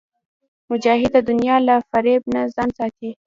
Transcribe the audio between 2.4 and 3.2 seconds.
ځان ساتي.